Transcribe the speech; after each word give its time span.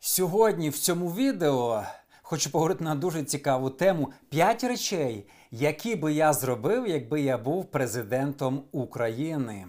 Сьогодні 0.00 0.70
в 0.70 0.78
цьому 0.78 1.08
відео 1.08 1.82
хочу 2.22 2.50
поговорити 2.50 2.84
на 2.84 2.94
дуже 2.94 3.24
цікаву 3.24 3.70
тему: 3.70 4.12
5 4.28 4.64
речей, 4.64 5.28
які 5.50 5.96
би 5.96 6.12
я 6.12 6.32
зробив, 6.32 6.88
якби 6.88 7.20
я 7.20 7.38
був 7.38 7.70
президентом 7.70 8.64
України. 8.72 9.66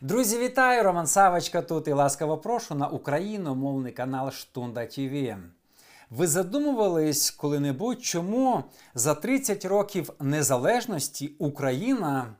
Друзі, 0.00 0.38
вітаю! 0.38 0.82
Роман 0.82 1.06
Савочка 1.06 1.62
тут 1.62 1.88
і 1.88 1.92
ласкаво 1.92 2.38
прошу 2.38 2.74
на 2.74 2.88
україномовний 2.88 3.92
канал 3.92 4.30
Штунда 4.30 4.86
ТВ. 4.86 5.36
Ви 6.10 6.26
задумувались 6.26 7.30
коли-небудь, 7.30 8.04
чому 8.04 8.64
за 8.94 9.14
30 9.14 9.64
років 9.64 10.10
незалежності 10.20 11.32
Україна 11.38 12.34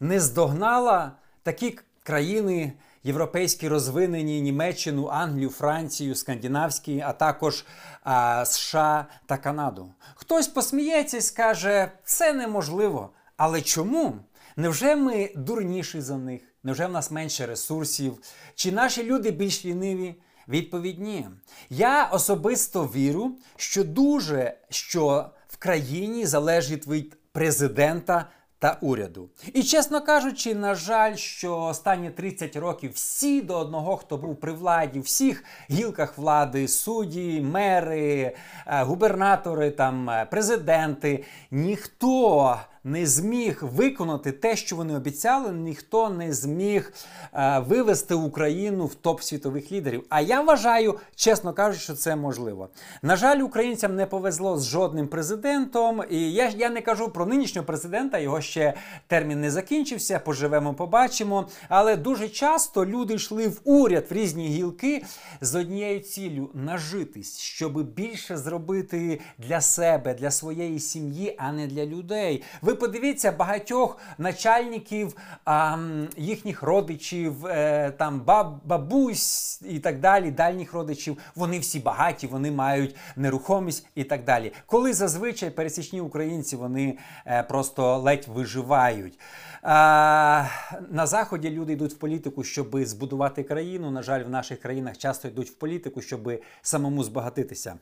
не 0.00 0.20
здогнала 0.20 1.12
такі 1.42 1.78
країни 2.02 2.72
європейські 3.04 3.68
розвинені 3.68 4.40
Німеччину, 4.40 5.06
Англію, 5.06 5.50
Францію, 5.50 6.14
Скандинавські, 6.14 7.00
а 7.00 7.12
також 7.12 7.64
а, 8.04 8.44
США 8.44 9.06
та 9.26 9.36
Канаду? 9.36 9.92
Хтось 10.14 10.48
посміється 10.48 11.16
і 11.16 11.20
скаже, 11.20 11.92
це 12.04 12.32
неможливо. 12.32 13.10
Але 13.36 13.62
чому? 13.62 14.14
Невже 14.56 14.96
ми 14.96 15.32
дурніші 15.36 16.00
за 16.00 16.16
них? 16.16 16.40
Невже 16.62 16.86
в 16.86 16.92
нас 16.92 17.10
менше 17.10 17.46
ресурсів? 17.46 18.18
Чи 18.54 18.72
наші 18.72 19.02
люди 19.02 19.30
більш 19.30 19.64
ліниві? 19.64 20.14
Відповідь 20.48 21.00
ні. 21.00 21.26
Я 21.70 22.04
особисто 22.04 22.84
вірю, 22.84 23.30
що 23.56 23.84
дуже 23.84 24.54
що 24.68 25.30
в 25.48 25.56
країні 25.56 26.26
залежить 26.26 26.86
від 26.86 27.16
президента 27.32 28.26
та 28.58 28.78
уряду. 28.80 29.28
І 29.54 29.62
чесно 29.62 30.00
кажучи, 30.00 30.54
на 30.54 30.74
жаль, 30.74 31.14
що 31.14 31.58
останні 31.58 32.10
30 32.10 32.56
років 32.56 32.92
всі 32.94 33.40
до 33.40 33.58
одного, 33.58 33.96
хто 33.96 34.16
був 34.16 34.36
при 34.36 34.52
владі, 34.52 35.00
всіх 35.00 35.44
гілках 35.70 36.18
влади, 36.18 36.68
судді, 36.68 37.40
мери, 37.40 38.36
е, 38.66 38.82
губернатори, 38.82 39.70
там 39.70 40.10
е, 40.10 40.26
президенти, 40.30 41.24
ніхто 41.50 42.56
не 42.86 43.06
зміг 43.06 43.58
виконати 43.62 44.32
те, 44.32 44.56
що 44.56 44.76
вони 44.76 44.96
обіцяли, 44.96 45.52
ніхто 45.52 46.10
не 46.10 46.32
зміг 46.32 46.92
е, 47.34 47.58
вивести 47.58 48.14
Україну 48.14 48.86
в 48.86 48.94
топ 48.94 49.22
світових 49.22 49.72
лідерів. 49.72 50.04
А 50.08 50.20
я 50.20 50.40
вважаю, 50.40 50.98
чесно 51.14 51.52
кажучи, 51.52 51.82
що 51.82 51.94
це 51.94 52.16
можливо. 52.16 52.68
На 53.02 53.16
жаль, 53.16 53.38
українцям 53.38 53.96
не 53.96 54.06
повезло 54.06 54.58
з 54.58 54.66
жодним 54.66 55.08
президентом. 55.08 56.02
І 56.10 56.32
я 56.32 56.48
я 56.48 56.70
не 56.70 56.80
кажу 56.80 57.08
про 57.08 57.26
нинішнього 57.26 57.66
президента, 57.66 58.18
його 58.18 58.40
ще 58.40 58.74
термін 59.06 59.40
не 59.40 59.50
закінчився. 59.50 60.18
Поживемо, 60.18 60.74
побачимо. 60.74 61.48
Але 61.68 61.96
дуже 61.96 62.28
часто 62.28 62.86
люди 62.86 63.14
йшли 63.14 63.48
в 63.48 63.60
уряд 63.64 64.06
в 64.10 64.12
різні 64.12 64.48
гілки 64.48 65.04
з 65.40 65.54
однією 65.54 66.00
ціллю 66.00 66.50
нажитись, 66.54 67.38
щоб 67.38 67.82
більше 67.82 68.36
зробити 68.36 69.20
для 69.38 69.60
себе, 69.60 70.14
для 70.14 70.30
своєї 70.30 70.80
сім'ї, 70.80 71.34
а 71.38 71.52
не 71.52 71.66
для 71.66 71.86
людей. 71.86 72.42
Ви 72.62 72.75
подивіться 72.76 73.32
багатьох 73.32 73.98
начальників, 74.18 75.16
а, 75.44 75.78
їхніх 76.16 76.62
родичів, 76.62 77.46
е, 77.46 77.90
там 77.90 78.20
баб, 78.20 78.60
бабусь 78.64 79.62
і 79.62 79.78
так 79.78 80.00
далі, 80.00 80.30
дальніх 80.30 80.72
родичів. 80.72 81.18
Вони 81.34 81.58
всі 81.58 81.78
багаті, 81.78 82.28
вони 82.30 82.50
мають 82.50 82.96
нерухомість 83.16 83.86
і 83.94 84.04
так 84.04 84.24
далі. 84.24 84.52
Коли 84.66 84.92
зазвичай 84.92 85.50
пересічні 85.50 86.00
українці 86.00 86.56
вони 86.56 86.98
е, 87.26 87.42
просто 87.42 87.98
ледь 87.98 88.28
виживають. 88.28 89.18
А, 89.62 90.44
на 90.90 91.06
заході 91.06 91.50
люди 91.50 91.72
йдуть 91.72 91.92
в 91.92 91.96
політику, 91.96 92.44
щоб 92.44 92.84
збудувати 92.84 93.42
країну. 93.42 93.90
На 93.90 94.02
жаль, 94.02 94.24
в 94.24 94.30
наших 94.30 94.60
країнах 94.60 94.98
часто 94.98 95.28
йдуть 95.28 95.50
в 95.50 95.54
політику, 95.54 96.02
щоб 96.02 96.32
самому 96.62 97.04
збагатитися. 97.04 97.74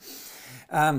А, 0.69 0.95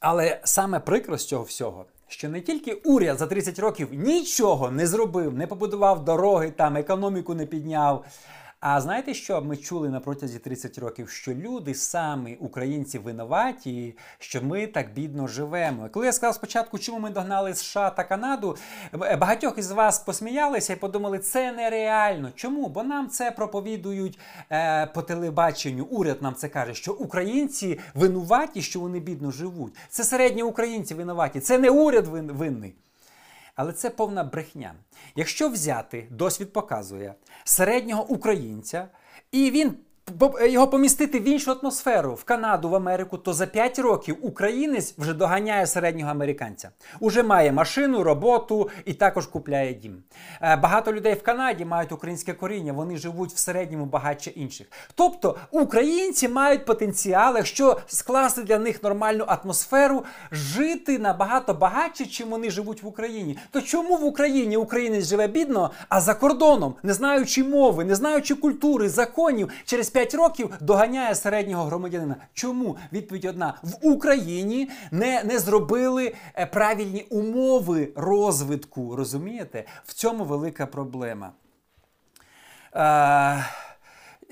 але 0.00 0.40
саме 0.44 0.80
прикро 0.80 1.18
з 1.18 1.26
цього 1.26 1.44
всього 1.44 1.84
що 2.12 2.28
не 2.28 2.40
тільки 2.40 2.72
уряд 2.72 3.18
за 3.18 3.26
30 3.26 3.58
років 3.58 3.88
нічого 3.92 4.70
не 4.70 4.86
зробив, 4.86 5.34
не 5.34 5.46
побудував 5.46 6.04
дороги, 6.04 6.50
там 6.50 6.76
економіку 6.76 7.34
не 7.34 7.46
підняв. 7.46 8.04
А 8.64 8.80
знаєте, 8.80 9.14
що 9.14 9.42
ми 9.42 9.56
чули 9.56 9.88
на 9.88 10.00
протязі 10.00 10.38
30 10.38 10.78
років? 10.78 11.08
Що 11.08 11.34
люди 11.34 11.74
самі 11.74 12.36
українці 12.40 12.98
винуваті, 12.98 13.96
що 14.18 14.42
ми 14.42 14.66
так 14.66 14.94
бідно 14.94 15.26
живемо. 15.26 15.88
Коли 15.92 16.06
я 16.06 16.12
сказав 16.12 16.34
спочатку, 16.34 16.78
чому 16.78 16.98
ми 16.98 17.10
догнали 17.10 17.54
США 17.54 17.90
та 17.90 18.04
Канаду, 18.04 18.56
багатьох 18.92 19.58
із 19.58 19.70
вас 19.70 19.98
посміялися 19.98 20.72
і 20.72 20.76
подумали, 20.76 21.18
це 21.18 21.52
нереально. 21.52 22.30
Чому? 22.34 22.68
Бо 22.68 22.82
нам 22.82 23.08
це 23.08 23.30
проповідують 23.30 24.18
е, 24.50 24.86
по 24.86 25.02
телебаченню. 25.02 25.84
Уряд 25.84 26.22
нам 26.22 26.34
це 26.34 26.48
каже, 26.48 26.74
що 26.74 26.92
українці 26.92 27.80
винуваті, 27.94 28.62
що 28.62 28.80
вони 28.80 29.00
бідно 29.00 29.30
живуть. 29.30 29.74
Це 29.88 30.04
середні 30.04 30.42
українці 30.42 30.94
винуваті, 30.94 31.40
це 31.40 31.58
не 31.58 31.70
уряд 31.70 32.06
винний. 32.06 32.74
Але 33.54 33.72
це 33.72 33.90
повна 33.90 34.24
брехня. 34.24 34.74
Якщо 35.16 35.48
взяти, 35.48 36.08
досвід 36.10 36.52
показує 36.52 37.14
середнього 37.44 38.06
українця, 38.08 38.88
і 39.32 39.50
він 39.50 39.76
його 40.50 40.68
помістити 40.68 41.20
в 41.20 41.28
іншу 41.28 41.50
атмосферу 41.50 42.14
в 42.14 42.24
Канаду, 42.24 42.68
в 42.68 42.74
Америку, 42.74 43.18
то 43.18 43.32
за 43.32 43.46
5 43.46 43.78
років 43.78 44.16
українець 44.22 44.94
вже 44.98 45.14
доганяє 45.14 45.66
середнього 45.66 46.10
американця. 46.10 46.70
Уже 47.00 47.22
має 47.22 47.52
машину, 47.52 48.02
роботу 48.02 48.70
і 48.84 48.94
також 48.94 49.26
купляє 49.26 49.74
дім. 49.74 50.02
Е, 50.40 50.56
багато 50.56 50.92
людей 50.92 51.14
в 51.14 51.22
Канаді 51.22 51.64
мають 51.64 51.92
українське 51.92 52.32
коріння, 52.32 52.72
вони 52.72 52.96
живуть 52.96 53.32
в 53.32 53.38
середньому 53.38 53.86
багатше 53.86 54.30
інших. 54.30 54.66
Тобто 54.94 55.36
українці 55.50 56.28
мають 56.28 56.64
потенціал, 56.64 57.36
якщо 57.36 57.80
скласти 57.86 58.42
для 58.42 58.58
них 58.58 58.82
нормальну 58.82 59.24
атмосферу, 59.28 60.04
жити 60.32 60.98
набагато 60.98 61.54
багатше, 61.54 62.06
чим 62.06 62.28
вони 62.28 62.50
живуть 62.50 62.82
в 62.82 62.86
Україні. 62.86 63.38
То 63.50 63.60
чому 63.60 63.96
в 63.96 64.04
Україні 64.04 64.56
українець 64.56 65.06
живе 65.06 65.26
бідно, 65.26 65.70
а 65.88 66.00
за 66.00 66.14
кордоном, 66.14 66.74
не 66.82 66.92
знаючи 66.92 67.44
мови, 67.44 67.84
не 67.84 67.94
знаючи 67.94 68.34
культури, 68.34 68.88
законів, 68.88 69.48
через 69.64 69.91
5 69.92 70.14
років 70.14 70.54
доганяє 70.60 71.14
середнього 71.14 71.64
громадянина. 71.64 72.16
Чому? 72.32 72.76
Відповідь 72.92 73.24
одна: 73.24 73.58
в 73.62 73.86
Україні 73.86 74.70
не 74.90 75.24
не 75.24 75.38
зробили 75.38 76.14
е, 76.34 76.46
правильні 76.46 77.06
умови 77.10 77.92
розвитку. 77.96 78.96
Розумієте? 78.96 79.64
В 79.84 79.92
цьому 79.92 80.24
велика 80.24 80.66
проблема. 80.66 81.32
Е, 82.74 83.44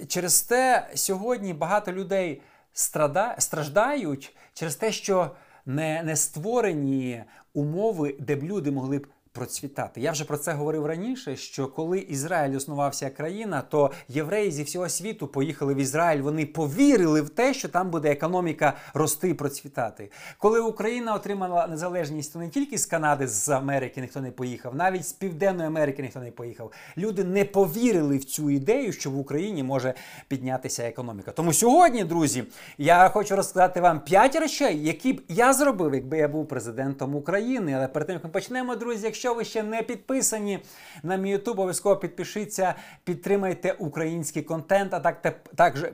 через 0.09 0.43
те 0.43 0.91
сьогодні 0.94 1.54
багато 1.54 1.92
людей 1.92 2.42
страда, 2.72 3.34
страждають 3.38 4.37
через 4.54 4.77
те, 4.77 4.92
що 4.92 5.31
не, 5.66 6.03
не 6.03 6.16
створені 6.16 7.25
умови, 7.54 8.16
де 8.19 8.37
б 8.37 8.42
люди 8.42 8.71
могли 8.71 8.98
б 8.98 9.06
процвітати. 9.32 10.00
Я 10.00 10.12
вже 10.12 10.24
про 10.24 10.36
це 10.36 10.52
говорив 10.52 10.86
раніше. 10.86 11.36
Що 11.36 11.68
коли 11.68 11.98
Ізраїль 11.98 12.56
основався 12.56 13.04
як 13.04 13.14
країна, 13.14 13.62
то 13.62 13.91
євреї 14.08 14.50
зі 14.50 14.62
всього 14.62 14.88
світу 14.88 15.26
поїхали 15.26 15.74
в 15.74 15.76
Ізраїль. 15.76 16.20
Вони 16.20 16.46
повірили 16.46 17.20
в 17.20 17.28
те, 17.28 17.54
що 17.54 17.68
там 17.68 17.91
буде 17.91 18.10
економіка 18.10 18.76
рости 18.94 19.28
і 19.28 19.34
процвітати. 19.34 20.10
Коли 20.38 20.60
Україна 20.60 21.14
отримала 21.14 21.66
незалежність, 21.66 22.32
то 22.32 22.38
не 22.38 22.48
тільки 22.48 22.78
з 22.78 22.86
Канади, 22.86 23.28
з 23.28 23.48
Америки 23.48 24.00
ніхто 24.00 24.20
не 24.20 24.30
поїхав, 24.30 24.74
навіть 24.74 25.06
з 25.06 25.12
Південної 25.12 25.66
Америки 25.66 26.02
ніхто 26.02 26.20
не 26.20 26.30
поїхав. 26.30 26.72
Люди 26.97 27.24
не 27.24 27.44
повірили 27.44 28.16
в 28.16 28.24
цю 28.24 28.50
ідею, 28.50 28.92
що 28.92 29.10
в 29.10 29.18
Україні 29.18 29.62
може 29.62 29.94
піднятися 30.28 30.82
економіка. 30.82 31.32
Тому 31.32 31.52
сьогодні, 31.52 32.04
друзі, 32.04 32.44
я 32.78 33.08
хочу 33.08 33.36
розказати 33.36 33.80
вам 33.80 34.00
п'ять 34.00 34.36
речей, 34.36 34.84
які 34.84 35.12
б 35.12 35.22
я 35.28 35.52
зробив, 35.52 35.94
якби 35.94 36.18
я 36.18 36.28
був 36.28 36.48
президентом 36.48 37.14
України. 37.14 37.72
Але 37.72 37.88
перед 37.88 38.06
тим 38.06 38.14
як 38.14 38.24
ми 38.24 38.30
почнемо, 38.30 38.76
друзі, 38.76 39.04
якщо 39.04 39.19
Якщо 39.20 39.34
ви 39.34 39.44
ще 39.44 39.62
не 39.62 39.83
підписані 39.83 40.59
на 41.03 41.16
мій 41.16 41.36
YouTube, 41.36 41.50
обов'язково 41.50 41.97
підпишіться, 41.97 42.74
підтримайте 43.04 43.72
український 43.72 44.42
контент, 44.42 44.95
а 44.95 45.00
так 45.00 45.42
також 45.56 45.84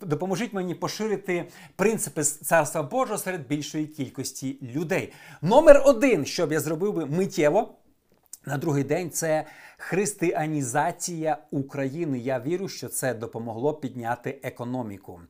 допоможіть 0.00 0.52
мені 0.52 0.74
поширити 0.74 1.44
принципи 1.76 2.22
царства 2.22 2.82
Божого 2.82 3.18
серед 3.18 3.46
більшої 3.48 3.86
кількості 3.86 4.58
людей. 4.62 5.12
Номер 5.42 5.82
один, 5.86 6.24
що 6.24 6.46
б 6.46 6.52
я 6.52 6.60
зробив 6.60 6.92
би 6.92 7.06
миттєво. 7.06 7.74
На 8.46 8.58
другий 8.58 8.84
день 8.84 9.10
це 9.10 9.44
християнізація 9.78 11.38
України. 11.50 12.18
Я 12.18 12.40
вірю, 12.40 12.68
що 12.68 12.88
це 12.88 13.14
допомогло 13.14 13.74
підняти 13.74 14.40
економіку. 14.42 15.20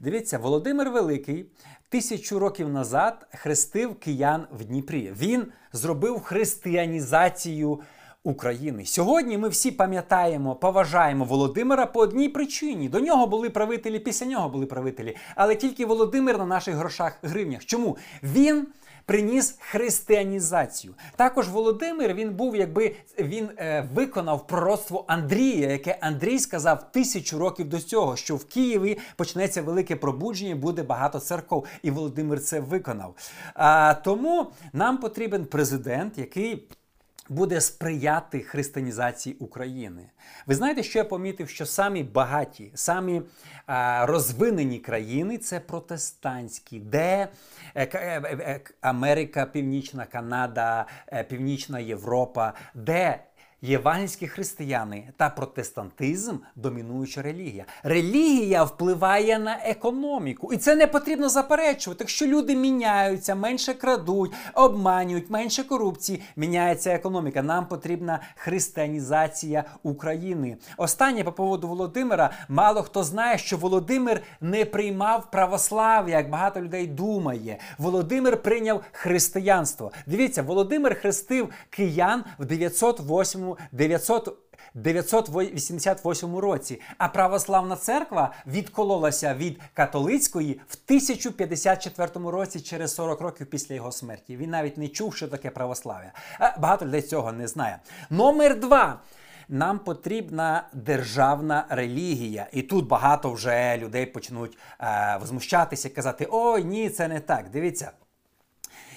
Дивіться, 0.00 0.38
Володимир 0.38 0.90
Великий 0.90 1.46
тисячу 1.92 2.38
років 2.38 2.68
назад 2.68 3.26
хрестив 3.34 3.94
киян 3.94 4.46
в 4.52 4.64
Дніпрі. 4.64 5.12
Він 5.18 5.46
зробив 5.72 6.20
християнізацію 6.20 7.80
України. 8.24 8.86
Сьогодні 8.86 9.38
ми 9.38 9.48
всі 9.48 9.70
пам'ятаємо, 9.70 10.54
поважаємо 10.54 11.24
Володимира 11.24 11.86
по 11.86 12.00
одній 12.00 12.28
причині. 12.28 12.88
До 12.88 13.00
нього 13.00 13.26
були 13.26 13.50
правителі, 13.50 13.98
після 13.98 14.26
нього 14.26 14.48
були 14.48 14.66
правителі. 14.66 15.16
Але 15.34 15.54
тільки 15.54 15.86
Володимир 15.86 16.38
на 16.38 16.46
наших 16.46 16.74
грошах 16.74 17.18
гривнях. 17.22 17.64
Чому? 17.64 17.96
Він 18.22 18.66
приніс 19.06 19.56
християнізацію. 19.58 20.94
Також 21.16 21.48
Володимир 21.48 22.14
він 22.14 22.30
був, 22.30 22.56
якби 22.56 22.94
він 23.18 23.48
е, 23.58 23.88
виконав 23.94 24.46
пророцтво 24.46 25.04
Андрія, 25.08 25.70
яке 25.70 25.98
Андрій 26.00 26.38
сказав 26.38 26.92
тисячу 26.92 27.38
років 27.38 27.68
до 27.68 27.80
цього, 27.80 28.16
що 28.16 28.36
в 28.36 28.44
Києві 28.44 28.98
почнеться 29.16 29.62
велике 29.62 29.96
пробудження, 29.96 30.56
буде 30.56 30.82
багато 30.82 31.18
церков, 31.20 31.66
і 31.82 31.90
Володимир 31.90 32.40
це 32.40 32.60
виконав. 32.60 33.14
А, 33.54 33.94
Тому 33.94 34.46
нам 34.72 34.98
потрібен 34.98 35.44
президент, 35.44 36.18
який 36.18 36.68
буде 37.28 37.60
сприяти 37.60 38.40
християнізації 38.40 39.36
України. 39.36 40.10
Ви 40.46 40.54
знаєте, 40.54 40.82
що 40.82 40.98
я 40.98 41.04
помітив, 41.04 41.48
що 41.48 41.66
самі 41.66 42.02
багаті, 42.02 42.70
самі 42.74 43.22
а, 43.66 44.06
розвинені 44.06 44.78
країни 44.78 45.38
це 45.38 45.60
протестантські, 45.60 46.80
де 46.80 47.28
е, 47.74 47.88
е, 47.94 48.22
е, 48.24 48.60
Америка, 48.80 49.46
Північна 49.46 50.06
Канада, 50.06 50.86
Північна 51.28 51.78
Європа, 51.78 52.52
де 52.74 53.20
Євангельські 53.64 54.28
християни 54.28 55.08
та 55.16 55.30
протестантизм 55.30 56.36
домінуюча 56.56 57.22
релігія. 57.22 57.64
Релігія 57.82 58.64
впливає 58.64 59.38
на 59.38 59.58
економіку, 59.64 60.52
і 60.52 60.56
це 60.56 60.76
не 60.76 60.86
потрібно 60.86 61.28
заперечувати. 61.28 62.04
Якщо 62.04 62.26
люди 62.26 62.56
міняються, 62.56 63.34
менше 63.34 63.74
крадуть, 63.74 64.32
обманюють, 64.54 65.30
менше 65.30 65.64
корупції, 65.64 66.22
міняється 66.36 66.90
економіка. 66.90 67.42
Нам 67.42 67.66
потрібна 67.66 68.20
християнізація 68.36 69.64
України. 69.82 70.56
Останнє 70.76 71.24
по 71.24 71.32
поводу 71.32 71.68
Володимира. 71.68 72.30
Мало 72.48 72.82
хто 72.82 73.04
знає, 73.04 73.38
що 73.38 73.56
Володимир 73.56 74.20
не 74.40 74.64
приймав 74.64 75.30
православ'я, 75.30 76.16
як 76.16 76.30
багато 76.30 76.60
людей 76.60 76.86
думає. 76.86 77.58
Володимир 77.78 78.42
прийняв 78.42 78.84
християнство. 78.92 79.92
Дивіться, 80.06 80.42
Володимир 80.42 81.00
хрестив 81.00 81.48
киян 81.70 82.24
в 82.38 82.44
908 82.44 83.51
900 83.72 84.38
988 84.74 86.36
році, 86.36 86.80
а 86.98 87.08
православна 87.08 87.76
церква 87.76 88.32
відкололася 88.46 89.34
від 89.34 89.60
католицької 89.74 90.60
в 90.68 90.76
1054 90.86 92.10
році 92.14 92.60
через 92.60 92.94
40 92.94 93.20
років 93.20 93.46
після 93.46 93.74
його 93.74 93.92
смерті. 93.92 94.36
Він 94.36 94.50
навіть 94.50 94.78
не 94.78 94.88
чув, 94.88 95.14
що 95.14 95.28
таке 95.28 95.50
православ'я. 95.50 96.12
Багато 96.58 96.86
людей 96.86 97.02
цього 97.02 97.32
не 97.32 97.48
знає. 97.48 97.78
Номер 98.10 98.60
два. 98.60 99.00
Нам 99.48 99.78
потрібна 99.78 100.68
державна 100.72 101.66
релігія, 101.68 102.46
і 102.52 102.62
тут 102.62 102.86
багато 102.86 103.32
вже 103.32 103.76
людей 103.76 104.06
почнуть 104.06 104.58
е, 104.80 105.16
возмущатися, 105.20 105.88
казати: 105.88 106.28
Ой, 106.30 106.64
ні, 106.64 106.90
це 106.90 107.08
не 107.08 107.20
так. 107.20 107.50
Дивіться. 107.50 107.90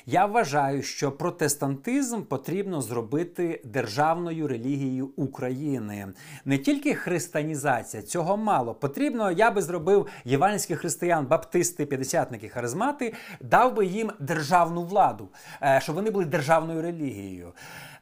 Я 0.07 0.25
вважаю, 0.25 0.84
що 0.84 1.12
протестантизм 1.12 2.22
потрібно 2.22 2.81
зробити 2.81 3.62
державною 3.63 4.48
релігією 4.48 5.10
України. 5.16 6.07
Не 6.46 6.57
тільки 6.57 6.94
християнізація, 6.94 8.04
цього 8.04 8.38
мало. 8.38 8.74
Потрібно, 8.74 9.31
я 9.31 9.52
би 9.52 9.62
зробив 9.62 10.07
євангельських 10.25 10.80
християн, 10.80 11.25
баптисти, 11.25 11.86
п'ятдесятники, 11.86 12.50
харизмати, 12.50 13.13
дав 13.42 13.75
би 13.75 13.86
їм 13.86 14.12
державну 14.19 14.84
владу, 14.84 15.30
е, 15.62 15.80
щоб 15.84 15.96
вони 15.96 16.12
були 16.12 16.25
державною 16.25 16.81
релігією. 16.81 17.54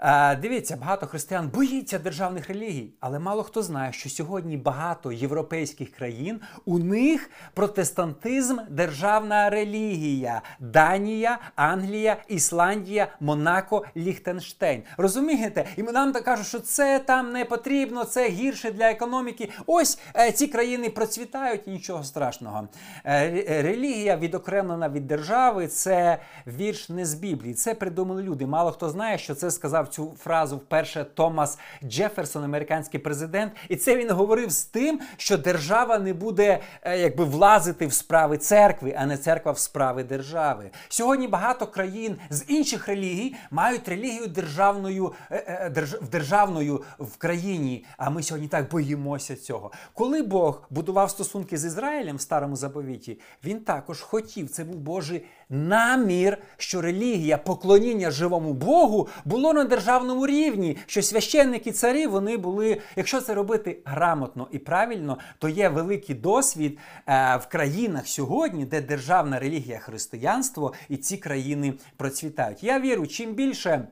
Е, 0.06 0.36
дивіться, 0.36 0.76
багато 0.76 1.08
християн 1.08 1.48
боїться 1.48 2.00
державних 2.00 2.48
релігій, 2.48 2.94
але 3.00 3.20
мало 3.20 3.44
хто 3.44 3.64
знає, 3.64 3.94
що 3.94 4.10
сьогодні 4.10 4.58
багато 4.58 5.12
європейських 5.12 5.92
країн 5.92 6.40
у 6.66 6.80
них 6.80 7.30
протестантизм 7.54 8.58
державна 8.70 9.50
релігія. 9.50 10.42
Данія, 10.60 11.40
Англія, 11.56 12.18
Ісландія, 12.28 13.08
Монако, 13.20 13.86
Ліхтенштейн. 13.98 14.84
Розумієте? 14.98 15.66
І 15.78 15.84
нам 15.84 16.12
так 16.12 16.24
кажуть, 16.24 16.48
що 16.48 16.60
це 16.60 17.00
там 17.00 17.32
не 17.32 17.46
потрібно, 17.46 18.04
це 18.04 18.30
гірше 18.30 18.72
для 18.72 18.92
економіки. 18.92 19.50
Ось 19.66 20.00
е, 20.16 20.32
ці 20.32 20.48
країни 20.48 20.90
процвітають 20.90 21.68
і 21.68 21.72
нічого 21.72 22.04
страшного. 22.04 22.68
Е, 23.06 23.62
релігія 23.64 24.18
відокремлена 24.18 24.90
від 24.90 25.08
держави 25.08 25.68
це 25.68 26.20
вірш 26.48 26.90
не 26.90 27.06
з 27.06 27.14
Біблії. 27.14 27.54
Це 27.54 27.76
придумали 27.76 28.24
люди. 28.24 28.46
Мало 28.46 28.72
хто 28.72 28.90
знає, 28.90 29.18
що 29.18 29.36
це 29.36 29.52
сказав 29.52 29.93
цю 29.94 30.14
фразу 30.18 30.58
вперше 30.58 31.04
Томас 31.04 31.60
Джеферсон, 31.84 32.44
американський 32.44 33.00
президент, 33.00 33.54
і 33.70 33.76
це 33.76 33.98
він 33.98 34.12
говорив 34.12 34.52
з 34.52 34.64
тим, 34.64 35.00
що 35.18 35.38
держава 35.38 36.00
не 36.00 36.14
буде 36.14 36.60
е, 36.82 37.00
якби 37.00 37.24
влазити 37.24 37.88
в 37.88 37.94
справи 37.94 38.38
церкви, 38.38 38.96
а 38.98 39.06
не 39.06 39.18
церква 39.18 39.52
в 39.52 39.60
справи 39.60 40.04
держави. 40.04 40.70
Сьогодні 40.90 41.28
багато 41.28 41.68
країн 41.68 42.18
з 42.30 42.44
інших 42.48 42.88
релігій 42.88 43.36
мають 43.52 43.88
релігію 43.88 44.28
державною 44.28 45.14
е, 45.32 45.72
е, 45.76 45.88
державною 46.12 46.84
в 47.00 47.18
країні. 47.18 47.86
А 47.98 48.10
ми 48.10 48.24
сьогодні 48.24 48.48
так 48.48 48.72
боїмося 48.72 49.36
цього. 49.36 49.72
Коли 49.94 50.22
Бог 50.22 50.62
будував 50.70 51.10
стосунки 51.10 51.58
з 51.58 51.66
Ізраїлем 51.66 52.16
в 52.16 52.22
старому 52.22 52.56
заповіті, 52.56 53.20
він 53.44 53.60
також 53.60 54.02
хотів. 54.02 54.50
Це 54.50 54.64
був 54.64 54.76
Божий 54.76 55.26
намір, 55.54 56.38
що 56.58 56.82
релігія 56.82 57.38
поклоніння 57.38 58.12
живому 58.12 58.54
Богу 58.54 59.08
було 59.26 59.54
на 59.54 59.64
державному 59.64 60.28
рівні, 60.28 60.78
що 60.86 61.02
священники 61.02 61.72
царі 61.72 62.08
вони 62.08 62.38
були, 62.38 62.82
якщо 62.96 63.22
це 63.22 63.34
робити 63.34 63.80
грамотно 63.86 64.48
і 64.52 64.60
правильно, 64.60 65.18
то 65.40 65.50
є 65.50 65.70
великий 65.70 66.16
досвід 66.16 66.78
е, 67.08 67.38
в 67.38 67.48
країнах 67.48 68.08
сьогодні, 68.08 68.66
де 68.66 68.82
державна 68.82 69.40
релігія 69.40 69.80
християнство 69.80 70.74
і 70.90 70.98
ці 70.98 71.18
країни 71.18 71.74
процвітають. 71.98 72.64
Я 72.64 72.80
вірю, 72.80 73.08
чим 73.08 73.34
більше 73.34 73.88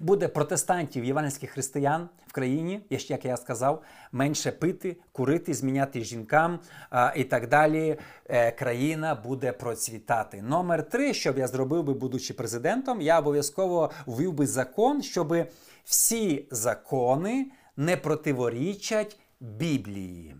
буде 0.00 0.28
протестантів, 0.28 1.04
євангельських 1.04 1.50
християн 1.50 2.08
в 2.26 2.32
країні, 2.32 2.86
як 2.90 3.24
я 3.24 3.36
сказав, 3.36 3.82
менше 4.12 4.52
пити, 4.52 4.96
курити, 5.12 5.54
зміняти 5.54 6.04
жінкам 6.04 6.60
а, 6.90 7.12
і 7.16 7.24
так 7.24 7.48
далі. 7.48 7.98
Е, 8.28 8.52
країна 8.52 9.14
буде 9.14 9.52
процвітати. 9.52 10.42
Номер 10.42 10.88
три, 10.88 11.14
що 11.14 11.32
б 11.32 11.38
я 11.38 11.46
зробив 11.46 11.84
би, 11.84 11.94
будучи 11.94 12.34
президентом, 12.34 13.00
я 13.00 13.18
обов'язково 13.18 13.90
ввів 14.06 14.32
би 14.32 14.46
закон, 14.46 15.02
щоб 15.02 15.34
всі 15.84 16.48
закони 16.50 17.50
не 17.76 17.96
противорічать 17.96 19.18
Біблії. 19.40 20.36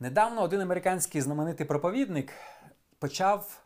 Недавно 0.00 0.42
один 0.42 0.60
американський 0.60 1.20
знаменитий 1.20 1.66
проповідник 1.66 2.32
почав 2.98 3.64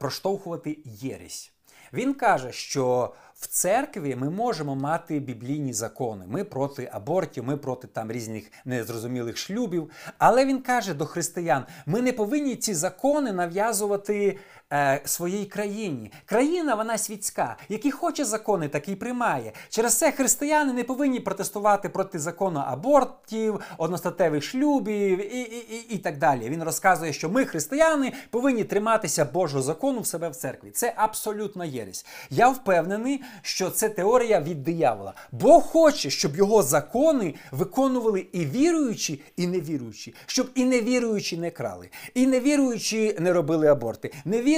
проштовхувати 0.00 0.78
єресь. 0.84 1.52
Він 1.92 2.14
каже, 2.14 2.52
що 2.52 3.14
в 3.44 3.46
церкві 3.46 4.16
ми 4.16 4.30
можемо 4.30 4.76
мати 4.76 5.20
біблійні 5.20 5.72
закони. 5.72 6.24
Ми 6.28 6.44
проти 6.44 6.90
абортів, 6.92 7.44
ми 7.44 7.56
проти 7.56 7.86
там 7.86 8.12
різних 8.12 8.50
незрозумілих 8.64 9.36
шлюбів. 9.36 9.90
Але 10.18 10.46
він 10.46 10.62
каже 10.62 10.94
до 10.94 11.06
християн: 11.06 11.64
ми 11.86 12.02
не 12.02 12.12
повинні 12.12 12.56
ці 12.56 12.74
закони 12.74 13.32
нав'язувати 13.32 14.38
е, 14.72 15.00
своїй 15.04 15.46
країні. 15.46 16.12
Країна 16.26 16.74
вона 16.74 16.98
світська, 16.98 17.56
який 17.68 17.90
хоче 17.90 18.24
закони, 18.24 18.68
такий 18.68 18.96
приймає. 18.96 19.52
Через 19.68 19.98
це 19.98 20.12
християни 20.12 20.72
не 20.72 20.84
повинні 20.84 21.20
протестувати 21.20 21.88
проти 21.88 22.18
закону 22.18 22.62
абортів, 22.66 23.60
одностатевих 23.78 24.42
шлюбів 24.44 25.34
і, 25.34 25.40
і, 25.40 25.76
і, 25.76 25.94
і 25.94 25.98
так 25.98 26.18
далі. 26.18 26.48
Він 26.48 26.62
розказує, 26.62 27.12
що 27.12 27.28
ми, 27.28 27.44
християни, 27.44 28.12
повинні 28.30 28.64
триматися 28.64 29.24
Божого 29.24 29.62
закону 29.62 30.00
в 30.00 30.06
себе 30.06 30.28
в 30.28 30.36
церкві. 30.36 30.70
Це 30.70 30.92
абсолютно 30.96 31.64
єресь. 31.64 32.06
Я 32.30 32.48
впевнений, 32.48 33.22
що 33.42 33.70
це 33.70 33.88
теорія 33.88 34.40
від 34.40 34.62
диявола. 34.62 35.14
Бог 35.32 35.62
хоче, 35.62 36.10
щоб 36.10 36.36
його 36.36 36.62
закони 36.62 37.34
виконували 37.52 38.26
і 38.32 38.46
віруючі, 38.46 39.22
і 39.36 39.46
невіруючі, 39.46 40.14
щоб 40.26 40.50
і 40.54 40.64
невіруючі 40.64 41.36
не 41.36 41.50
крали, 41.50 41.88
і 42.14 42.26
невіруючі 42.26 43.16
не 43.20 43.32
робили 43.32 43.66
аборти, 43.66 44.12
невіруючі 44.24 44.53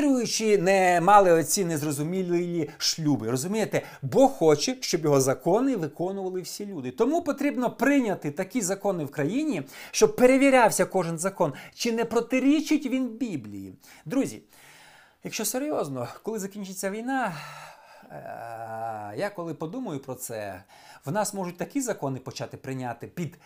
не 0.59 1.01
мали 1.01 1.33
оці 1.33 1.65
незрозумілі 1.65 2.71
шлюби. 2.79 3.31
Розумієте, 3.31 3.83
Бог 4.03 4.31
хоче, 4.31 4.77
щоб 4.81 5.05
його 5.05 5.21
закони 5.21 5.77
виконували 5.77 6.41
всі 6.41 6.67
люди. 6.67 6.91
Тому 6.91 7.23
потрібно 7.23 7.71
прийняти 7.71 8.31
такі 8.31 8.61
закони 8.61 9.05
в 9.05 9.11
країні, 9.11 9.63
щоб 9.91 10.17
перевірявся 10.17 10.85
кожен 10.85 11.19
закон, 11.19 11.53
чи 11.75 11.93
не 11.93 12.05
протирічить 12.05 12.87
він 12.87 13.09
Біблії. 13.09 13.75
Друзі. 14.05 14.43
Якщо 15.25 15.45
серйозно, 15.45 16.09
коли 16.23 16.39
закінчиться 16.39 16.91
війна, 16.91 17.33
Я 19.17 19.31
коли 19.37 19.55
подумаю 19.55 20.01
про 20.01 20.15
це, 20.15 20.65
в 21.05 21.13
нас 21.13 21.35
можуть 21.35 21.57
такі 21.57 21.81
закони 21.81 22.19
почати 22.19 22.57
прийняти 22.57 23.07
під 23.07 23.39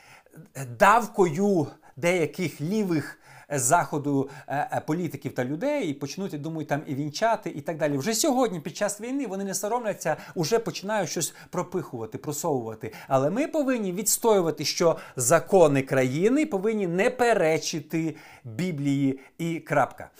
давкою 0.78 1.66
деяких 1.96 2.60
лівих 2.60 3.18
заходу 3.50 4.30
е, 4.46 4.68
е, 4.72 4.82
політиків 4.86 5.34
та 5.34 5.44
людей 5.44 5.88
і 5.88 5.94
почнуть, 5.94 6.40
думаю, 6.40 6.66
там 6.66 6.82
і 6.86 6.94
вінчати, 6.94 7.50
і 7.50 7.60
так 7.60 7.78
далі. 7.78 7.98
Вже 7.98 8.14
сьогодні, 8.14 8.60
під 8.60 8.76
час 8.76 9.00
війни, 9.00 9.26
вони 9.26 9.44
не 9.44 9.54
соромляться, 9.54 10.16
уже 10.34 10.58
починають 10.58 11.10
щось 11.10 11.34
пропихувати, 11.50 12.18
просовувати. 12.18 12.92
Але 13.08 13.30
ми 13.30 13.46
повинні 13.46 13.92
відстоювати, 13.92 14.64
що 14.64 14.96
закони 15.16 15.82
країни 15.82 16.46
повинні 16.46 16.86
не 16.86 17.10
перечити 17.10 18.16
Біблії 18.44 19.20
і 19.38 19.58
крапка. 19.58 20.10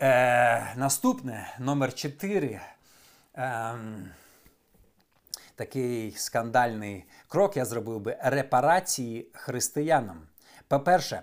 Е, 0.00 0.74
Наступне 0.76 1.54
номер 1.58 1.94
4. 1.94 2.60
Е, 3.36 3.74
Такий 5.54 6.12
скандальний 6.16 7.04
крок 7.28 7.56
я 7.56 7.64
зробив 7.64 8.00
би 8.00 8.16
репарації 8.20 9.28
християнам. 9.32 10.22
По-перше, 10.68 11.22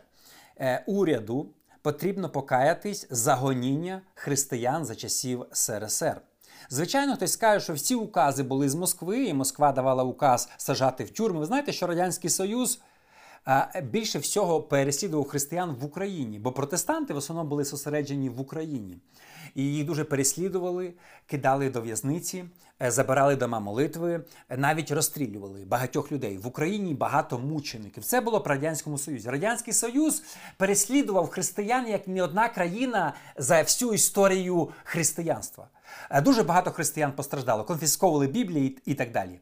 Е, 0.60 0.84
уряду 0.88 1.50
потрібно 1.82 2.29
покаятись 2.29 3.08
за 3.10 3.36
гоніння 3.36 4.01
християн 4.15 4.86
за 4.86 4.96
часів 4.96 5.46
СРСР. 5.51 6.22
Звичайно, 6.70 7.15
хтось 7.15 7.34
скаже, 7.34 7.63
що 7.63 7.74
всі 7.74 7.96
укази 7.96 8.44
були 8.44 8.70
з 8.70 8.75
Москви, 8.75 9.25
і 9.25 9.34
Москва 9.34 9.72
давала 9.72 10.03
указ 10.03 10.50
сажати 10.58 11.03
в 11.03 11.10
тюрми. 11.10 11.39
Ви 11.39 11.46
знаєте, 11.46 11.74
що 11.74 11.88
Радянський 11.88 12.29
Союз 12.29 12.79
більше 13.83 14.19
всього 14.19 14.61
переслідував 14.61 15.27
християн 15.27 15.75
в 15.81 15.85
Україні, 15.85 16.39
бо 16.39 16.51
протестанти 16.51 17.13
в 17.13 17.17
основному 17.17 17.49
були 17.49 17.63
зосереджені 17.63 18.29
в 18.29 18.39
Україні. 18.39 18.97
І 19.55 19.63
їх 19.63 19.85
дуже 19.85 20.03
переслідували, 20.03 20.93
кидали 21.25 21.69
до 21.69 21.81
в'язниці, 21.81 22.45
е, 22.81 22.91
забирали 22.91 23.35
дома 23.35 23.59
молитви, 23.59 24.23
навіть 24.49 24.91
розстрілювали 24.91 25.65
багатьох 25.65 26.11
людей. 26.11 26.37
В 26.37 26.47
Україні 26.47 26.93
багато 26.93 27.39
мучеників. 27.39 28.03
Це 28.03 28.21
було 28.21 28.39
в 28.39 28.47
Радянському 28.47 28.97
Союзі. 28.97 29.29
Радянський 29.29 29.73
Союз 29.73 30.23
переслідував 30.57 31.27
християн 31.27 31.87
як 31.87 32.07
ні 32.07 32.21
одна 32.21 32.49
країна 32.49 33.13
за 33.37 33.61
всю 33.61 33.93
історію 33.93 34.69
християнства. 34.83 35.67
Е, 36.09 36.21
дуже 36.21 36.43
багато 36.43 36.71
християн 36.71 37.11
постраждало, 37.11 37.63
конфісковували 37.63 38.27
Біблії 38.27 38.77
і 38.85 38.93
так 38.93 39.11
далі. 39.11 39.39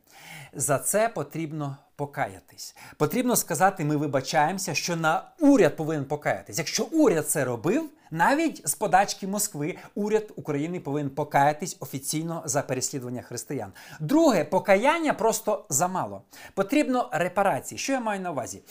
За 0.53 0.79
це 0.79 1.09
потрібно 1.09 1.77
покаятись. 1.95 2.75
Потрібно 2.97 3.35
сказати, 3.35 3.85
ми 3.85 3.95
вибачаємося, 3.95 4.75
що 4.75 4.95
на 4.95 5.31
уряд 5.39 5.75
повинен 5.75 6.05
покаятись. 6.05 6.57
Якщо 6.57 6.83
уряд 6.83 7.29
це 7.29 7.45
робив, 7.45 7.89
навіть 8.11 8.69
з 8.69 8.75
подачки 8.75 9.27
Москви 9.27 9.77
уряд 9.95 10.33
України 10.35 10.79
повинен 10.79 11.09
покаятись 11.09 11.77
офіційно 11.79 12.43
за 12.45 12.61
переслідування 12.61 13.21
християн. 13.21 13.71
Друге, 13.99 14.43
покаяння 14.43 15.13
просто 15.13 15.65
замало. 15.69 16.21
Потрібно 16.53 17.09
репарації. 17.11 17.79
Що 17.79 17.93
я 17.93 17.99
маю 17.99 18.21
на 18.21 18.31
увазі? 18.31 18.61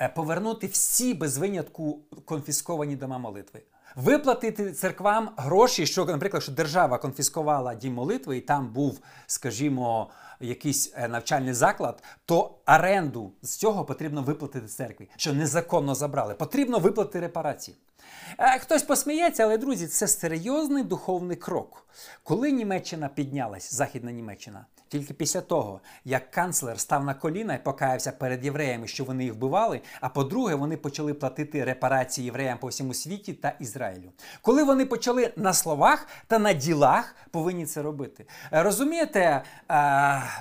Е, 0.00 0.08
повернути 0.08 0.66
всі 0.66 1.14
без 1.14 1.38
винятку 1.38 1.98
конфісковані 2.24 2.96
дома 2.96 3.18
молитви. 3.18 3.62
Виплатити 3.96 4.72
церквам 4.72 5.30
гроші, 5.36 5.86
що, 5.86 6.04
наприклад, 6.04 6.42
що 6.42 6.52
держава 6.52 6.98
конфіскувала 6.98 7.74
дім 7.74 7.94
молитви, 7.94 8.36
і 8.36 8.40
там 8.40 8.68
був, 8.68 9.00
скажімо, 9.26 10.10
якийсь 10.40 10.92
е, 10.96 11.08
навчальний 11.08 11.54
заклад, 11.54 12.02
то 12.24 12.58
оренду 12.66 13.32
з 13.42 13.56
цього 13.56 13.84
потрібно 13.84 14.22
виплатити 14.22 14.66
церкві, 14.66 15.08
що 15.16 15.32
незаконно 15.32 15.94
забрали. 15.94 16.34
Потрібно 16.34 16.78
виплатити 16.78 17.20
репарації. 17.20 17.76
Е, 18.38 18.58
хтось 18.58 18.82
посміється, 18.82 19.42
але 19.44 19.58
друзі, 19.58 19.86
це 19.86 20.08
серйозний 20.08 20.84
духовний 20.84 21.36
крок. 21.36 21.86
Коли 22.22 22.52
Німеччина 22.52 23.08
піднялась, 23.08 23.74
Західна 23.74 24.12
Німеччина, 24.12 24.66
тільки 24.88 25.14
після 25.14 25.40
того, 25.40 25.80
як 26.04 26.30
канцлер 26.30 26.80
став 26.80 27.04
на 27.04 27.14
коліна 27.14 27.54
і 27.54 27.64
покаявся 27.64 28.12
перед 28.12 28.44
євреями, 28.44 28.86
що 28.86 29.04
вони 29.04 29.24
їх 29.24 29.34
вбивали. 29.34 29.80
А 30.00 30.08
по-друге, 30.08 30.54
вони 30.54 30.76
почали 30.76 31.14
платити 31.14 31.64
репарації 31.64 32.24
євреям 32.24 32.58
по 32.58 32.66
всьому 32.66 32.94
світі 32.94 33.32
та 33.32 33.52
Ізраїлю. 33.60 34.12
Коли 34.42 34.64
вони 34.64 34.86
почали 34.86 35.32
на 35.36 35.52
словах 35.52 36.06
та 36.26 36.38
на 36.38 36.52
ділах, 36.52 37.16
повинні 37.30 37.66
це 37.66 37.82
робити. 37.82 38.26
Е, 38.52 38.62
розумієте, 38.62 39.42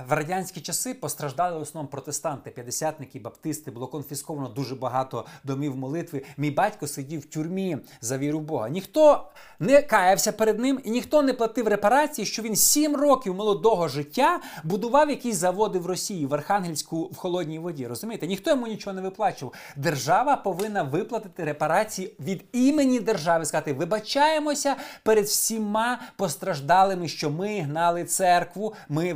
в 0.08 0.14
радянські 0.14 0.62
часи 0.62 0.94
постраждали 0.94 1.60
в 1.60 1.62
основному 1.62 1.92
протестанти, 1.92 2.52
п'ятдесятники, 2.52 3.20
баптисти, 3.20 3.72
було 3.72 3.88
конфісковано 3.88 4.50
дуже 4.50 4.76
багато 4.76 5.26
домів 5.44 5.78
молитви. 5.78 6.24
Мій 6.38 6.52
батько 6.52 6.88
сидів 6.88 7.20
в 7.20 7.26
тюрмі 7.26 7.78
за 8.02 8.18
віру 8.18 8.40
Бога. 8.40 8.70
Ніхто 8.70 9.28
не 9.60 9.82
каявся 9.82 10.32
перед 10.32 10.60
ним 10.60 10.80
і 10.84 10.90
ніхто 10.90 11.22
не 11.22 11.34
платив 11.34 11.68
репарації, 11.68 12.26
що 12.26 12.42
він 12.42 12.56
сім 12.56 12.96
років 12.96 13.36
молодого 13.36 13.88
життя 13.88 14.40
будував 14.64 15.10
якісь 15.10 15.36
заводи 15.36 15.80
в 15.80 15.86
Росії, 15.86 16.26
в 16.26 16.34
Архангельську 16.34 17.04
в 17.04 17.18
холодній 17.18 17.60
воді. 17.60 17.88
Розумієте? 17.88 18.28
Ніхто 18.28 18.50
йому 18.50 18.68
нічого 18.68 18.94
не 18.94 19.02
виплачував. 19.02 19.54
Держава 19.76 20.36
повинна 20.36 20.84
виплатити 20.84 21.44
репарації 21.44 22.14
від 22.20 22.46
імені 22.52 23.00
держави. 23.00 23.46
Сказати, 23.46 23.74
вибачаємося 23.74 24.76
перед 25.04 25.26
всіма 25.26 26.00
постраждалими, 26.18 27.08
що 27.08 27.30
ми 27.30 27.60
гнали 27.60 28.04
церкву. 28.04 28.74
Ми 28.90 29.14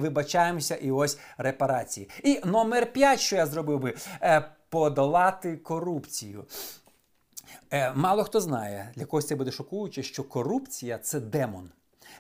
вибачаємося, 0.60 0.76
і 0.76 0.92
ось 0.92 1.18
репарації. 1.38 2.10
І 2.24 2.42
номер 2.46 2.94
п'ять, 2.94 3.20
що 3.20 3.36
я 3.36 3.46
зробив 3.46 3.80
би, 3.80 3.94
е, 4.22 4.52
подолати 4.70 5.58
корупцію. 5.58 6.46
Е, 7.72 7.94
мало 7.96 8.24
хто 8.24 8.42
знає, 8.42 8.92
для 8.96 9.06
когось 9.06 9.28
це 9.28 9.36
буде 9.36 9.52
шокуюче, 9.52 10.04
що 10.04 10.24
корупція 10.24 10.98
це 10.98 11.20
демон. 11.20 11.70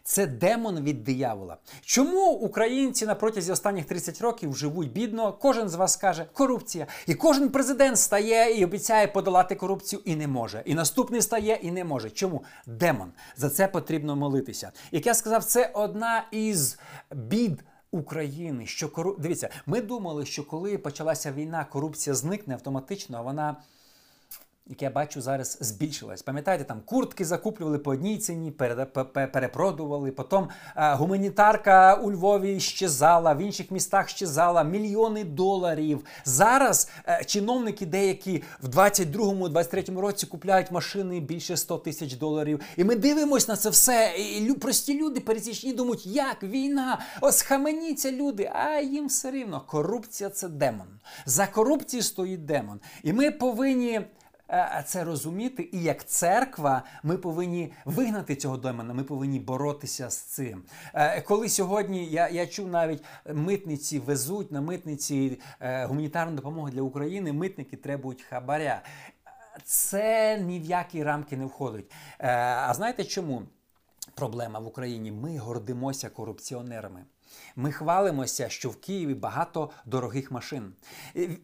Це 0.04 0.28
демон 0.28 0.84
від 0.84 1.04
диявола. 1.04 1.58
Чому 1.82 2.32
українці 2.32 3.06
на 3.06 3.16
протязі 3.16 3.52
останніх 3.52 3.86
30 3.86 4.22
років 4.22 4.56
живуть 4.56 4.92
бідно? 4.92 5.34
Кожен 5.34 5.70
з 5.70 5.76
вас 5.76 5.96
каже 5.96 6.26
корупція. 6.34 6.88
І 7.08 7.16
кожен 7.16 7.50
президент 7.50 7.98
стає 7.98 8.60
і 8.60 8.66
обіцяє 8.66 9.08
подолати 9.08 9.56
корупцію 9.56 10.02
і 10.06 10.16
не 10.16 10.28
може. 10.28 10.64
І 10.66 10.76
наступний 10.76 11.22
стає 11.22 11.60
і 11.62 11.72
не 11.72 11.84
може. 11.84 12.10
Чому? 12.10 12.44
Демон. 12.66 13.12
За 13.38 13.50
це 13.50 13.68
потрібно 13.68 14.16
молитися. 14.16 14.72
Як 14.92 15.06
я 15.06 15.14
сказав, 15.14 15.44
це 15.44 15.72
одна 15.74 16.28
із 16.32 16.80
бід. 17.12 17.64
України, 17.92 18.66
що 18.66 18.90
кору... 18.90 19.16
Дивіться, 19.20 19.50
ми 19.66 19.82
думали, 19.82 20.26
що 20.26 20.44
коли 20.44 20.78
почалася 20.78 21.32
війна, 21.32 21.66
корупція 21.66 22.14
зникне 22.14 22.54
автоматично, 22.54 23.18
а 23.18 23.22
вона 23.22 23.58
яке 24.70 24.86
я 24.86 24.92
бачу 24.92 25.22
зараз 25.22 25.58
збільшилось. 25.62 26.22
Пам'ятаєте, 26.22 26.64
там 26.64 26.82
куртки 26.86 27.26
закуплювали 27.26 27.78
по 27.78 27.92
одній 27.92 28.18
ціні, 28.18 28.52
перепродували. 29.32 30.12
Потім 30.12 30.48
а, 30.76 30.96
гуманітарка 30.96 31.96
у 31.96 32.12
Львові 32.12 32.60
щезала, 32.60 33.34
в 33.34 33.42
інших 33.42 33.72
містах 33.72 34.10
щезала 34.10 34.64
мільйони 34.64 35.24
доларів. 35.24 36.06
Зараз 36.26 36.90
а, 37.06 37.24
чиновники 37.24 37.86
деякі 37.86 38.44
в 38.62 38.68
22-23 38.68 40.00
році 40.00 40.28
купляють 40.28 40.72
машини 40.72 41.20
більше 41.20 41.58
100 41.58 41.78
тисяч 41.78 42.14
доларів. 42.14 42.60
І 42.78 42.84
ми 42.84 42.96
дивимося 42.96 43.52
на 43.52 43.58
це 43.58 43.70
все. 43.70 44.14
І 44.18 44.54
прості 44.54 45.02
люди 45.02 45.20
пересічні 45.20 45.74
думають, 45.74 46.06
як 46.06 46.44
війна, 46.44 47.00
осхаменіться 47.22 48.12
люди, 48.12 48.52
а 48.54 48.80
їм 48.80 49.08
все 49.08 49.32
рівно. 49.32 49.62
Корупція 49.68 50.30
це 50.30 50.48
демон. 50.48 50.88
За 51.26 51.48
корупцією 51.48 52.04
стоїть 52.04 52.46
демон. 52.46 52.80
І 53.04 53.14
ми 53.14 53.32
повинні. 53.32 54.02
Е, 54.52 54.84
це 54.88 55.04
розуміти, 55.04 55.70
і 55.72 55.84
як 55.84 56.06
церква 56.06 56.84
ми 57.04 57.18
повинні 57.18 57.74
вигнати 57.86 58.36
цього 58.36 58.58
демона, 58.58 58.94
ми 58.94 59.04
повинні 59.04 59.40
боротися 59.40 60.10
з 60.10 60.18
цим. 60.18 60.64
Е, 60.94 61.22
коли 61.22 61.50
сьогодні 61.50 62.06
я 62.06 62.30
я 62.30 62.48
чув 62.48 62.68
навіть 62.68 63.04
митниці 63.34 64.00
везуть 64.00 64.52
на 64.52 64.62
митниці 64.62 65.40
е, 65.60 65.86
гуманітарну 65.86 66.36
допомогу 66.36 66.70
для 66.70 66.82
України, 66.82 67.34
митники 67.34 67.78
требують 67.78 68.22
хабаря. 68.22 68.82
Це 69.64 70.38
ні 70.38 70.60
в 70.60 70.64
які 70.64 71.04
рамки 71.04 71.38
не 71.38 71.46
входить. 71.46 71.92
А 72.20 72.74
знаєте 72.74 73.04
чому 73.04 73.44
проблема 74.16 74.60
в 74.60 74.68
Україні? 74.68 75.12
Ми 75.12 75.38
гордимося 75.38 76.10
корупціонерами. 76.10 77.06
Ми 77.56 77.72
хвалимося, 77.72 78.50
що 78.50 78.70
в 78.70 78.76
Києві 78.76 79.14
багато 79.14 79.70
дорогих 79.86 80.32
машин. 80.32 80.74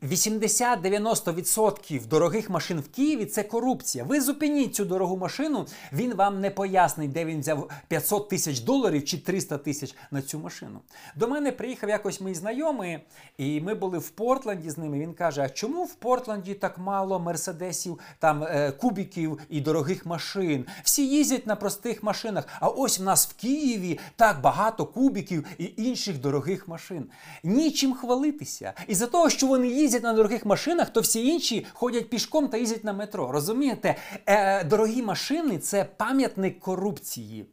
80-90% 0.03 2.07
дорогих 2.07 2.49
машин 2.49 2.79
в 2.79 2.89
Києві 2.89 3.25
це 3.25 3.43
корупція. 3.43 4.03
Ви 4.03 4.21
зупиніть 4.21 4.75
цю 4.75 4.85
дорогу 4.85 5.17
машину, 5.17 5.65
він 5.93 6.13
вам 6.13 6.41
не 6.41 6.49
пояснить, 6.49 7.11
де 7.11 7.25
він 7.25 7.39
взяв 7.39 7.69
500 7.87 8.29
тисяч 8.29 8.59
доларів 8.59 9.05
чи 9.05 9.17
300 9.17 9.57
тисяч 9.57 9.95
на 10.11 10.21
цю 10.21 10.39
машину. 10.39 10.79
До 11.15 11.27
мене 11.27 11.51
приїхав 11.51 11.89
якось 11.89 12.21
мій 12.21 12.33
знайомий, 12.33 12.99
і 13.37 13.61
ми 13.61 13.73
були 13.73 13.97
в 13.97 14.09
Портленді 14.09 14.69
з 14.69 14.77
ними. 14.77 14.99
Він 14.99 15.13
каже: 15.13 15.41
А 15.41 15.49
чому 15.49 15.83
в 15.83 15.93
Портленді 15.93 16.53
так 16.53 16.77
мало 16.77 17.19
мерседесів, 17.19 17.99
там 18.19 18.43
е, 18.43 18.71
кубіків 18.71 19.39
і 19.49 19.61
дорогих 19.61 20.05
машин? 20.05 20.65
Всі 20.83 21.09
їздять 21.09 21.47
на 21.47 21.55
простих 21.55 22.03
машинах. 22.03 22.47
А 22.59 22.67
ось 22.67 22.99
в 22.99 23.03
нас 23.03 23.27
в 23.27 23.33
Києві 23.33 23.99
так 24.15 24.41
багато 24.41 24.85
кубіків 24.85 25.45
і 25.57 25.74
інших 25.77 26.21
дорогих 26.21 26.67
машин. 26.67 27.09
Нічим 27.43 27.93
хвалитися. 27.93 28.73
І 28.87 28.95
за 28.95 29.07
того, 29.07 29.29
що 29.29 29.47
вони 29.47 29.67
їздять 29.67 30.03
на 30.03 30.13
дорогих 30.13 30.45
машинах, 30.45 30.89
то 30.89 31.01
всі 31.01 31.27
інші 31.27 31.65
ходять 31.73 32.09
пішком 32.09 32.47
та 32.47 32.57
їздять 32.57 32.83
на 32.83 32.93
метро. 32.93 33.31
Розумієте, 33.31 33.95
е, 34.25 34.63
дорогі 34.63 35.01
машини 35.01 35.57
це 35.57 35.85
пам'ятник 35.97 36.59
корупції. 36.59 37.45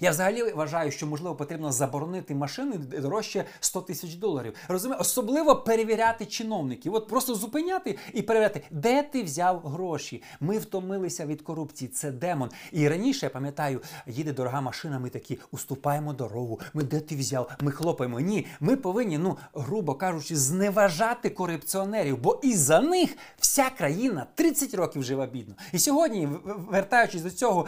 Я 0.00 0.10
взагалі 0.10 0.52
вважаю, 0.52 0.90
що 0.90 1.06
можливо 1.06 1.36
потрібно 1.36 1.72
заборонити 1.72 2.34
машини 2.34 2.78
дорожче 2.78 3.44
100 3.60 3.80
тисяч 3.80 4.14
доларів. 4.14 4.54
Розумієте? 4.68 5.00
особливо 5.00 5.56
перевіряти 5.56 6.26
чиновників. 6.26 6.94
От 6.94 7.08
просто 7.08 7.34
зупиняти 7.34 7.98
і 8.12 8.22
перевіряти, 8.22 8.62
де 8.70 9.02
ти 9.02 9.22
взяв 9.22 9.60
гроші. 9.60 10.22
Ми 10.40 10.58
втомилися 10.58 11.26
від 11.26 11.42
корупції. 11.42 11.88
Це 11.88 12.10
демон. 12.10 12.50
І 12.72 12.88
раніше 12.88 13.26
я 13.26 13.30
пам'ятаю, 13.30 13.80
їде 14.06 14.32
дорога 14.32 14.60
машина. 14.60 14.98
Ми 14.98 15.10
такі 15.10 15.38
уступаємо 15.50 16.12
дорогу. 16.12 16.60
Ми 16.74 16.82
де 16.82 17.00
ти 17.00 17.16
взяв? 17.16 17.50
Ми 17.60 17.70
хлопаємо. 17.70 18.20
Ні, 18.20 18.46
ми 18.60 18.76
повинні, 18.76 19.18
ну 19.18 19.36
грубо 19.54 19.94
кажучи, 19.94 20.36
зневажати 20.36 21.30
корупціонерів, 21.30 22.18
бо 22.18 22.40
із-за 22.42 22.80
них 22.80 23.16
вся 23.38 23.70
країна 23.70 24.26
30 24.34 24.74
років 24.74 25.02
живе 25.02 25.26
бідно. 25.26 25.54
І 25.72 25.78
сьогодні, 25.78 26.28
вертаючись 26.44 27.22
до 27.22 27.30
цього, 27.30 27.66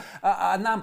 нам 0.58 0.82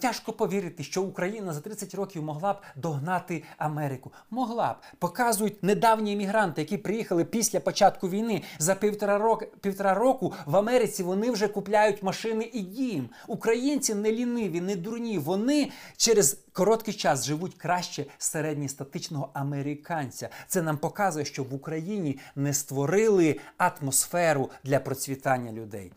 тяжко 0.00 0.32
повірити, 0.32 0.79
що 0.84 1.02
Україна 1.02 1.52
за 1.52 1.60
30 1.60 1.94
років 1.94 2.22
могла 2.22 2.52
б 2.52 2.56
догнати 2.76 3.44
Америку. 3.58 4.12
Могла 4.30 4.72
б. 4.72 4.76
Показують 4.98 5.62
недавні 5.62 6.12
іммігранти, 6.12 6.60
які 6.60 6.76
приїхали 6.78 7.24
після 7.24 7.60
початку 7.60 8.08
війни. 8.08 8.42
За 8.58 8.74
півтора 8.74 9.18
року, 9.18 9.46
півтора 9.60 9.94
року 9.94 10.34
в 10.46 10.56
Америці 10.56 11.02
вони 11.02 11.30
вже 11.30 11.48
купляють 11.48 12.02
машини 12.02 12.50
і 12.52 12.60
дім. 12.60 13.08
Українці 13.26 13.94
не 13.94 14.12
ліниві, 14.12 14.60
не 14.60 14.76
дурні. 14.76 15.18
Вони 15.18 15.70
через 15.96 16.38
короткий 16.52 16.94
час 16.94 17.24
живуть 17.24 17.54
краще 17.54 18.06
середньостатичного 18.18 19.30
американця. 19.32 20.28
Це 20.48 20.62
нам 20.62 20.78
показує, 20.78 21.24
що 21.24 21.44
в 21.44 21.54
Україні 21.54 22.18
не 22.36 22.54
створили 22.54 23.36
атмосферу 23.58 24.50
для 24.64 24.80
процвітання 24.80 25.52
людей. 25.52 25.92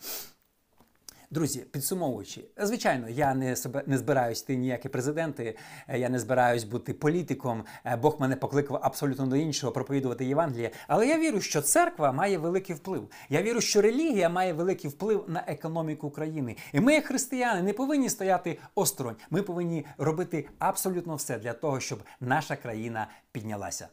Друзі, 1.34 1.60
підсумовуючи, 1.72 2.46
звичайно, 2.58 3.10
я 3.10 3.34
не 3.34 3.56
себе 3.56 3.84
не 3.86 3.98
збираюсь 3.98 4.42
йти 4.42 4.56
ніякі 4.56 4.90
президенти, 4.90 5.58
е, 5.88 6.00
я 6.00 6.10
не 6.10 6.20
збираюсь 6.20 6.64
бути 6.64 6.94
політиком. 6.94 7.64
е, 7.86 7.96
Бог 7.96 8.16
мене 8.20 8.36
покликав 8.36 8.80
абсолютно 8.84 9.26
до 9.26 9.36
іншого 9.36 9.74
проповідувати 9.74 10.26
Євангеліє. 10.26 10.72
Але 10.88 11.08
я 11.08 11.20
вірю, 11.20 11.42
що 11.42 11.62
церква 11.62 12.12
має 12.12 12.38
великий 12.38 12.76
вплив. 12.76 13.10
Я 13.30 13.42
вірю, 13.42 13.62
що 13.62 13.82
релігія 13.82 14.30
має 14.30 14.54
великий 14.54 14.90
вплив 14.90 15.26
на 15.28 15.44
економіку 15.48 16.10
країни. 16.10 16.56
І 16.74 16.80
ми, 16.80 16.94
як 16.94 17.06
християни, 17.06 17.64
не 17.64 17.74
повинні 17.74 18.10
стояти 18.10 18.60
осторонь. 18.76 19.16
Ми 19.30 19.42
повинні 19.42 19.86
робити 19.98 20.48
абсолютно 20.60 21.16
все 21.16 21.40
для 21.40 21.54
того, 21.54 21.80
щоб 21.80 22.04
наша 22.20 22.56
країна 22.56 23.08
піднялася. 23.32 23.88